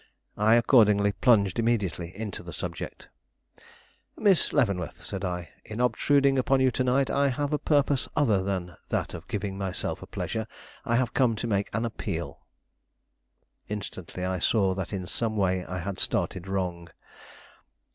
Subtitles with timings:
[0.39, 3.09] I accordingly plunged immediately into the subject.
[4.17, 8.41] "Miss Leavenworth," said I, "in obtruding upon you to night, I have a purpose other
[8.41, 10.47] than that of giving myself a pleasure.
[10.85, 12.39] I have come to make an appeal."
[13.69, 16.87] Instantly I saw that in some way I had started wrong.